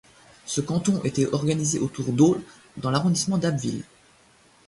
[0.47, 2.41] Ce canton était organisé autour d'Ault
[2.77, 3.83] dans l'arrondissement d'Abbeville.